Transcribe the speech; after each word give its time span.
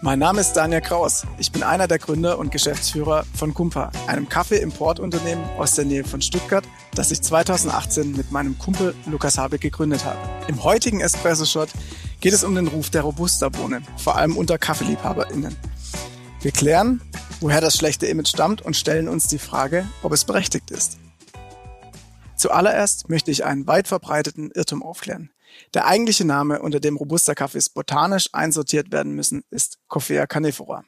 Mein 0.00 0.20
Name 0.20 0.40
ist 0.40 0.52
Daniel 0.52 0.80
Kraus. 0.80 1.26
Ich 1.38 1.50
bin 1.50 1.64
einer 1.64 1.88
der 1.88 1.98
Gründer 1.98 2.38
und 2.38 2.52
Geschäftsführer 2.52 3.24
von 3.34 3.52
Kumpa, 3.52 3.90
einem 4.06 4.28
Kaffee-Importunternehmen 4.28 5.44
aus 5.58 5.74
der 5.74 5.86
Nähe 5.86 6.04
von 6.04 6.22
Stuttgart, 6.22 6.64
das 6.94 7.10
ich 7.10 7.20
2018 7.20 8.12
mit 8.12 8.30
meinem 8.30 8.56
Kumpel 8.58 8.94
Lukas 9.06 9.38
Habeck 9.38 9.60
gegründet 9.60 10.04
habe. 10.04 10.18
Im 10.46 10.62
heutigen 10.62 11.00
Espresso 11.00 11.44
Shot 11.44 11.70
geht 12.20 12.32
es 12.32 12.44
um 12.44 12.54
den 12.54 12.68
Ruf 12.68 12.90
der 12.90 13.02
Robusta-Bohne, 13.02 13.82
vor 13.96 14.14
allem 14.14 14.36
unter 14.36 14.56
KaffeeliebhaberInnen. 14.56 15.56
Wir 16.42 16.52
klären, 16.52 17.00
woher 17.40 17.60
das 17.60 17.76
schlechte 17.76 18.06
Image 18.06 18.28
stammt 18.28 18.62
und 18.62 18.76
stellen 18.76 19.08
uns 19.08 19.26
die 19.26 19.38
Frage, 19.40 19.84
ob 20.04 20.12
es 20.12 20.24
berechtigt 20.24 20.70
ist. 20.70 20.98
Zuallererst 22.38 23.08
möchte 23.08 23.32
ich 23.32 23.44
einen 23.44 23.66
weit 23.66 23.88
verbreiteten 23.88 24.50
Irrtum 24.52 24.82
aufklären. 24.82 25.30
Der 25.74 25.86
eigentliche 25.86 26.24
Name, 26.24 26.62
unter 26.62 26.78
dem 26.78 26.96
Robusta-Kaffees 26.96 27.68
botanisch 27.68 28.28
einsortiert 28.32 28.92
werden 28.92 29.12
müssen, 29.12 29.42
ist 29.50 29.78
Coffea 29.88 30.26
canephora. 30.26 30.84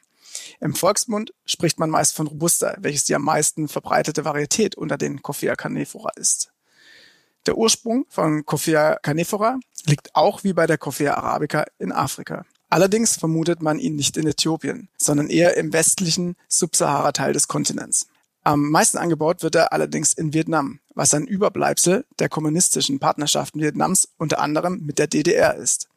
Im 0.61 0.73
Volksmund 0.73 1.33
spricht 1.45 1.77
man 1.77 1.89
meist 1.89 2.15
von 2.15 2.27
Robusta, 2.27 2.75
welches 2.79 3.03
die 3.03 3.15
am 3.15 3.23
meisten 3.23 3.67
verbreitete 3.67 4.23
Varietät 4.23 4.75
unter 4.75 4.97
den 4.97 5.21
Coffea 5.21 5.55
canephora 5.55 6.11
ist. 6.15 6.53
Der 7.47 7.57
Ursprung 7.57 8.05
von 8.07 8.45
Coffea 8.45 8.97
canephora 9.01 9.59
liegt 9.85 10.15
auch 10.15 10.45
wie 10.45 10.53
bei 10.53 10.67
der 10.67 10.77
Coffea 10.77 11.15
arabica 11.15 11.65
in 11.79 11.91
Afrika. 11.91 12.45
Allerdings 12.69 13.17
vermutet 13.17 13.61
man 13.61 13.79
ihn 13.79 13.95
nicht 13.95 14.15
in 14.15 14.25
Äthiopien, 14.25 14.87
sondern 14.97 15.27
eher 15.27 15.57
im 15.57 15.73
westlichen 15.73 16.37
Subsahara-Teil 16.47 17.33
des 17.33 17.49
Kontinents. 17.49 18.07
Am 18.43 18.71
meisten 18.71 18.97
angebaut 18.97 19.43
wird 19.43 19.53
er 19.53 19.71
allerdings 19.71 20.13
in 20.13 20.33
Vietnam, 20.33 20.79
was 20.95 21.13
ein 21.13 21.27
Überbleibsel 21.27 22.05
der 22.17 22.27
kommunistischen 22.27 22.97
Partnerschaften 22.97 23.61
Vietnams 23.61 24.09
unter 24.17 24.39
anderem 24.39 24.81
mit 24.83 24.97
der 24.97 25.05
DDR 25.05 25.55
ist. 25.55 25.89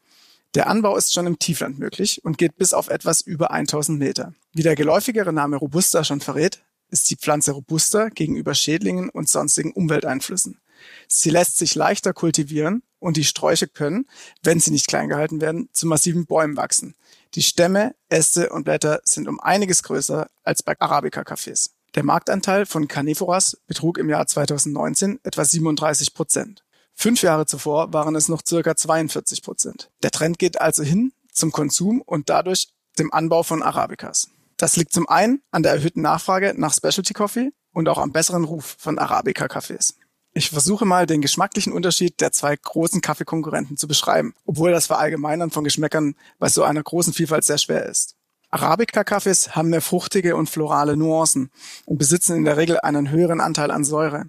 Der 0.54 0.68
Anbau 0.68 0.94
ist 0.96 1.14
schon 1.14 1.26
im 1.26 1.38
Tiefland 1.38 1.78
möglich 1.78 2.22
und 2.22 2.36
geht 2.36 2.56
bis 2.56 2.74
auf 2.74 2.88
etwas 2.88 3.22
über 3.22 3.50
1000 3.50 3.98
Meter. 3.98 4.34
Wie 4.52 4.62
der 4.62 4.74
geläufigere 4.74 5.32
Name 5.32 5.56
Robusta 5.56 6.04
schon 6.04 6.20
verrät, 6.20 6.62
ist 6.90 7.08
die 7.10 7.16
Pflanze 7.16 7.52
robuster 7.52 8.10
gegenüber 8.10 8.54
Schädlingen 8.54 9.08
und 9.08 9.28
sonstigen 9.28 9.72
Umwelteinflüssen. 9.72 10.60
Sie 11.08 11.30
lässt 11.30 11.56
sich 11.56 11.74
leichter 11.74 12.12
kultivieren 12.12 12.82
und 12.98 13.16
die 13.16 13.24
Sträuche 13.24 13.68
können, 13.68 14.06
wenn 14.42 14.60
sie 14.60 14.70
nicht 14.70 14.86
klein 14.86 15.08
gehalten 15.08 15.40
werden, 15.40 15.70
zu 15.72 15.86
massiven 15.86 16.26
Bäumen 16.26 16.58
wachsen. 16.58 16.94
Die 17.34 17.42
Stämme, 17.42 17.94
Äste 18.10 18.50
und 18.50 18.64
Blätter 18.64 19.00
sind 19.02 19.28
um 19.28 19.40
einiges 19.40 19.82
größer 19.82 20.28
als 20.44 20.62
bei 20.62 20.78
Arabica-Cafés. 20.78 21.70
Der 21.94 22.02
Marktanteil 22.02 22.66
von 22.66 22.88
Carnivoras 22.88 23.56
betrug 23.68 23.98
im 23.98 24.10
Jahr 24.10 24.26
2019 24.26 25.20
etwa 25.22 25.44
37 25.44 26.12
Prozent. 26.12 26.64
Fünf 26.92 27.22
Jahre 27.22 27.46
zuvor 27.46 27.92
waren 27.92 28.16
es 28.16 28.28
noch 28.28 28.42
circa 28.44 28.74
42 28.74 29.42
Prozent. 29.42 29.90
Der 30.02 30.10
Trend 30.10 30.40
geht 30.40 30.60
also 30.60 30.82
hin 30.82 31.12
zum 31.32 31.52
Konsum 31.52 32.00
und 32.00 32.30
dadurch 32.30 32.68
dem 32.98 33.12
Anbau 33.12 33.44
von 33.44 33.62
Arabicas. 33.62 34.28
Das 34.56 34.76
liegt 34.76 34.92
zum 34.92 35.08
einen 35.08 35.42
an 35.52 35.62
der 35.62 35.72
erhöhten 35.72 36.02
Nachfrage 36.02 36.54
nach 36.56 36.74
Specialty 36.74 37.14
Coffee 37.14 37.52
und 37.72 37.88
auch 37.88 37.98
am 37.98 38.12
besseren 38.12 38.44
Ruf 38.44 38.76
von 38.78 38.98
Arabica-Cafés. 38.98 39.94
Ich 40.32 40.50
versuche 40.50 40.84
mal 40.84 41.06
den 41.06 41.20
geschmacklichen 41.20 41.72
Unterschied 41.72 42.20
der 42.20 42.32
zwei 42.32 42.56
großen 42.56 43.00
Kaffeekonkurrenten 43.00 43.76
zu 43.76 43.86
beschreiben, 43.86 44.34
obwohl 44.44 44.72
das 44.72 44.86
Verallgemeinern 44.86 45.52
von 45.52 45.62
Geschmäckern 45.62 46.16
bei 46.40 46.48
so 46.48 46.64
einer 46.64 46.82
großen 46.82 47.12
Vielfalt 47.12 47.44
sehr 47.44 47.58
schwer 47.58 47.86
ist. 47.86 48.13
Arabica-Kaffees 48.54 49.56
haben 49.56 49.70
mehr 49.70 49.80
fruchtige 49.80 50.36
und 50.36 50.48
florale 50.48 50.96
Nuancen 50.96 51.50
und 51.86 51.98
besitzen 51.98 52.36
in 52.36 52.44
der 52.44 52.56
Regel 52.56 52.78
einen 52.78 53.10
höheren 53.10 53.40
Anteil 53.40 53.72
an 53.72 53.82
Säure. 53.82 54.26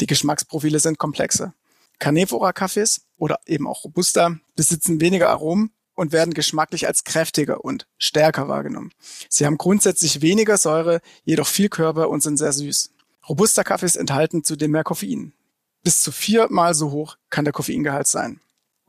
Die 0.00 0.06
Geschmacksprofile 0.06 0.80
sind 0.80 0.96
komplexer. 0.96 1.52
Canephora-Kaffees 1.98 3.02
oder 3.18 3.38
eben 3.44 3.66
auch 3.66 3.84
Robusta 3.84 4.38
besitzen 4.56 5.02
weniger 5.02 5.28
Aromen 5.28 5.72
und 5.94 6.10
werden 6.10 6.32
geschmacklich 6.32 6.86
als 6.86 7.04
kräftiger 7.04 7.62
und 7.62 7.86
stärker 7.98 8.48
wahrgenommen. 8.48 8.92
Sie 9.28 9.44
haben 9.44 9.58
grundsätzlich 9.58 10.22
weniger 10.22 10.56
Säure, 10.56 11.02
jedoch 11.24 11.46
viel 11.46 11.68
Körper 11.68 12.08
und 12.08 12.22
sind 12.22 12.38
sehr 12.38 12.52
süß. 12.52 12.92
Robusta-Kaffees 13.28 13.96
enthalten 13.96 14.42
zudem 14.42 14.70
mehr 14.70 14.84
Koffein. 14.84 15.34
Bis 15.82 16.00
zu 16.00 16.12
viermal 16.12 16.72
so 16.72 16.92
hoch 16.92 17.18
kann 17.28 17.44
der 17.44 17.52
Koffeingehalt 17.52 18.06
sein. 18.06 18.40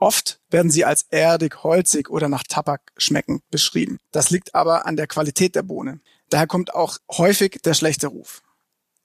Oft 0.01 0.39
werden 0.50 0.72
sie 0.72 0.84
als 0.84 1.06
erdig, 1.12 1.63
holzig 1.63 2.09
oder 2.09 2.28
nach 2.28 2.41
Tabak 2.41 2.81
schmeckend 2.97 3.44
beschrieben. 3.51 4.00
Das 4.12 4.31
liegt 4.31 4.56
aber 4.56 4.88
an 4.88 4.95
der 4.95 5.06
Qualität 5.06 5.53
der 5.53 5.62
Bohne. 5.62 6.00
Daher 6.31 6.47
kommt 6.47 6.73
auch 6.73 6.97
häufig 7.12 7.59
der 7.63 7.75
schlechte 7.75 8.07
Ruf. 8.07 8.41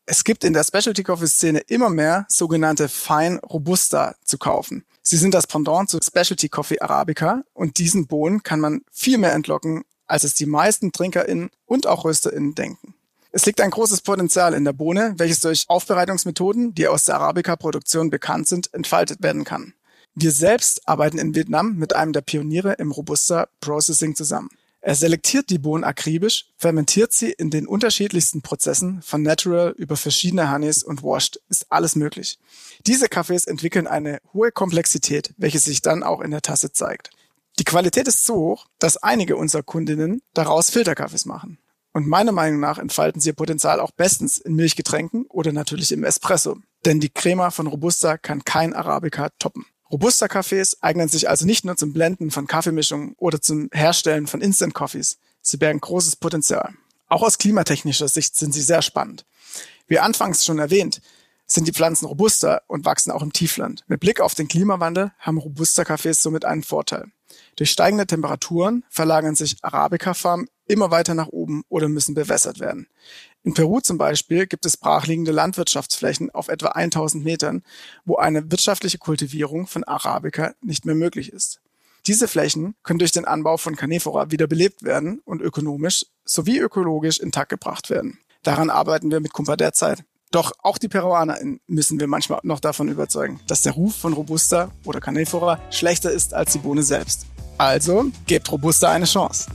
Es 0.07 0.25
gibt 0.25 0.43
in 0.43 0.55
der 0.55 0.65
Specialty 0.65 1.03
Coffee 1.03 1.27
Szene 1.27 1.59
immer 1.59 1.91
mehr 1.91 2.25
sogenannte 2.31 2.89
Fine 2.89 3.41
Robusta 3.41 4.15
zu 4.25 4.39
kaufen. 4.39 4.87
Sie 5.03 5.19
sind 5.19 5.35
das 5.35 5.47
Pendant 5.47 5.91
zu 5.91 5.99
Specialty 6.03 6.49
Coffee 6.49 6.81
Arabica 6.81 7.43
und 7.53 7.77
diesen 7.77 8.07
Bohnen 8.07 8.43
kann 8.43 8.61
man 8.61 8.81
viel 8.91 9.19
mehr 9.19 9.35
entlocken, 9.35 9.85
als 10.07 10.25
es 10.25 10.33
die 10.33 10.47
meisten 10.47 10.93
TrinkerInnen 10.93 11.51
und 11.67 11.87
auch 11.87 12.07
RösterInnen 12.07 12.55
denken. 12.55 12.95
Es 13.33 13.45
liegt 13.45 13.61
ein 13.61 13.71
großes 13.71 14.01
Potenzial 14.01 14.55
in 14.55 14.65
der 14.65 14.73
Bohne, 14.73 15.13
welches 15.19 15.41
durch 15.41 15.67
Aufbereitungsmethoden, 15.69 16.75
die 16.75 16.89
aus 16.89 17.05
der 17.05 17.17
Arabica-Produktion 17.17 18.09
bekannt 18.09 18.49
sind, 18.49 18.73
entfaltet 18.73 19.23
werden 19.23 19.45
kann. 19.45 19.75
Wir 20.19 20.33
selbst 20.33 20.89
arbeiten 20.89 21.19
in 21.19 21.35
Vietnam 21.35 21.77
mit 21.77 21.95
einem 21.95 22.15
der 22.15 22.23
Pioniere 22.23 22.73
im 22.79 22.91
Robusta 22.91 23.49
Processing 23.61 24.17
zusammen. 24.17 24.49
Er 24.81 24.95
selektiert 24.95 25.51
die 25.51 25.59
Bohnen 25.59 25.85
akribisch, 25.85 26.47
fermentiert 26.57 27.13
sie 27.13 27.33
in 27.33 27.51
den 27.51 27.67
unterschiedlichsten 27.67 28.41
Prozessen, 28.41 29.03
von 29.03 29.21
Natural 29.21 29.75
über 29.77 29.95
verschiedene 29.95 30.51
Honeys 30.51 30.83
und 30.83 31.03
Washed 31.03 31.39
ist 31.51 31.67
alles 31.71 31.97
möglich. 31.97 32.39
Diese 32.87 33.09
Kaffees 33.09 33.45
entwickeln 33.45 33.87
eine 33.87 34.21
hohe 34.33 34.53
Komplexität, 34.53 35.35
welche 35.37 35.59
sich 35.59 35.83
dann 35.83 36.03
auch 36.03 36.23
in 36.23 36.31
der 36.31 36.41
Tasse 36.41 36.73
zeigt. 36.73 37.11
Die 37.59 37.65
Qualität 37.65 38.09
ist 38.09 38.25
so 38.25 38.37
hoch, 38.37 38.67
dass 38.79 38.97
einige 38.97 39.37
unserer 39.37 39.65
Kundinnen 39.65 40.23
daraus 40.33 40.71
Filterkaffees 40.71 41.27
machen. 41.27 41.59
Und 41.93 42.09
meiner 42.09 42.33
Meinung 42.33 42.61
nach 42.61 42.79
entfalten 42.79 43.21
sie 43.21 43.31
ihr 43.31 43.37
Potenzial 43.37 43.81
auch 43.81 43.91
bestens 43.91 44.39
in 44.39 44.55
Milchgetränken 44.55 45.27
oder 45.27 45.53
natürlich 45.53 45.93
im 45.93 46.05
Espresso. 46.05 46.57
Denn 46.87 47.01
die 47.01 47.11
Crema 47.11 47.51
von 47.51 47.67
Robusta 47.67 48.17
kann 48.17 48.45
kein 48.45 48.73
Arabica 48.73 49.29
toppen. 49.39 49.67
Robusta-Kaffees 49.91 50.83
eignen 50.83 51.09
sich 51.09 51.29
also 51.29 51.47
nicht 51.47 51.65
nur 51.65 51.77
zum 51.77 51.93
Blenden 51.93 52.31
von 52.31 52.47
Kaffeemischungen 52.47 53.15
oder 53.19 53.41
zum 53.41 53.69
Herstellen 53.73 54.27
von 54.27 54.41
Instant-Coffees. 54.41 55.19
Sie 55.43 55.57
bergen 55.57 55.81
großes 55.81 56.17
Potenzial. 56.17 56.75
Auch 57.09 57.23
aus 57.23 57.39
klimatechnischer 57.39 58.09
Sicht 58.09 58.37
sind 58.37 58.53
sie 58.53 58.63
sehr 58.63 58.83
spannend. 58.83 59.25
Wie 59.87 60.01
anfangs 60.01 60.45
schon 60.45 60.59
erwähnt, 60.59 61.01
sind 61.47 61.69
die 61.69 61.73
Pflanzen 61.73 62.07
robuster 62.07 62.63
und 62.67 62.85
wachsen 62.85 63.13
auch 63.13 63.23
im 63.23 63.33
Tiefland. 63.33 63.85
Mit 63.87 64.01
Blick 64.01 64.21
auf 64.21 64.35
den 64.35 64.49
Klimawandel 64.49 65.13
haben 65.21 65.39
Robusta-Kaffees 65.39 66.21
somit 66.21 66.45
einen 66.45 66.65
Vorteil. 66.65 67.07
Durch 67.55 67.71
steigende 67.71 68.07
Temperaturen 68.07 68.85
verlagern 68.91 69.37
sich 69.37 69.57
Arabica-Farmen 69.63 70.49
immer 70.67 70.91
weiter 70.91 71.15
nach 71.15 71.29
oben 71.29 71.63
oder 71.69 71.89
müssen 71.89 72.15
bewässert 72.15 72.61
werden. 72.61 72.89
In 73.43 73.55
Peru 73.55 73.81
zum 73.81 73.99
Beispiel 73.99 74.47
gibt 74.47 74.67
es 74.67 74.77
brachliegende 74.77 75.33
Landwirtschaftsflächen 75.33 76.31
auf 76.31 76.49
etwa 76.49 76.69
1000 76.69 77.25
Metern, 77.25 77.63
wo 78.05 78.17
eine 78.17 78.51
wirtschaftliche 78.51 78.99
Kultivierung 78.99 79.67
von 79.67 79.85
Arabica 79.85 80.55
nicht 80.61 80.85
mehr 80.85 80.97
möglich 80.97 81.33
ist. 81.33 81.61
Diese 82.07 82.29
Flächen 82.29 82.75
können 82.83 83.01
durch 83.01 83.13
den 83.13 83.25
Anbau 83.25 83.57
von 83.57 83.75
Canephora 83.75 84.31
wieder 84.31 84.47
belebt 84.47 84.85
werden 84.85 85.21
und 85.25 85.43
ökonomisch 85.43 86.07
sowie 86.25 86.59
ökologisch 86.59 87.19
intakt 87.19 87.51
gebracht 87.51 87.91
werden. 87.91 88.19
Daran 88.43 88.71
arbeiten 88.71 89.11
wir 89.11 89.21
mit 89.21 89.33
Kumpa 89.33 89.57
derzeit. 89.57 90.05
Doch 90.31 90.53
auch 90.63 90.79
die 90.79 90.89
Peruaner 90.89 91.39
müssen 91.67 91.99
wir 91.99 92.07
manchmal 92.07 92.41
noch 92.43 92.61
davon 92.61 92.89
überzeugen, 92.89 93.41
dass 93.47 93.63
der 93.63 93.73
Ruf 93.73 93.97
von 93.97 94.13
Robusta 94.13 94.71
oder 94.85 95.01
Canephora 95.01 95.61
schlechter 95.71 96.11
ist 96.11 96.35
als 96.35 96.53
die 96.53 96.59
Bohne 96.59 96.83
selbst. 96.83 97.27
Also 97.59 98.07
gebt 98.27 98.51
Robusta 98.53 98.91
eine 98.91 99.07
Chance. 99.07 99.47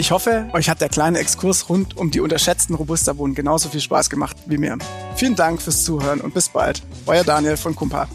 Ich 0.00 0.10
hoffe, 0.12 0.48
euch 0.54 0.70
hat 0.70 0.80
der 0.80 0.88
kleine 0.88 1.18
Exkurs 1.18 1.68
rund 1.68 1.98
um 1.98 2.10
die 2.10 2.20
unterschätzten 2.20 2.74
Robusta-Bohnen 2.74 3.34
genauso 3.34 3.68
viel 3.68 3.82
Spaß 3.82 4.08
gemacht 4.08 4.34
wie 4.46 4.56
mir. 4.56 4.78
Vielen 5.14 5.36
Dank 5.36 5.60
fürs 5.60 5.84
Zuhören 5.84 6.22
und 6.22 6.32
bis 6.32 6.48
bald. 6.48 6.82
Euer 7.04 7.22
Daniel 7.22 7.58
von 7.58 7.76
Kumpa. 7.76 8.08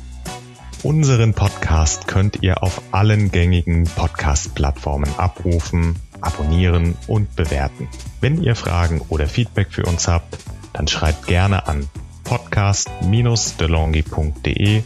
Unseren 0.81 1.35
Podcast 1.35 2.07
könnt 2.07 2.41
ihr 2.41 2.63
auf 2.63 2.81
allen 2.91 3.29
gängigen 3.29 3.83
Podcast-Plattformen 3.83 5.11
abrufen, 5.17 5.99
abonnieren 6.21 6.97
und 7.05 7.35
bewerten. 7.35 7.87
Wenn 8.19 8.41
ihr 8.41 8.55
Fragen 8.55 9.01
oder 9.09 9.27
Feedback 9.27 9.67
für 9.69 9.83
uns 9.83 10.07
habt, 10.07 10.39
dann 10.73 10.87
schreibt 10.87 11.27
gerne 11.27 11.67
an 11.67 11.87
podcast-delongi.de 12.23 14.81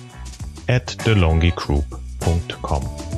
at 0.67 1.07
delongigroup.com. 1.07 3.08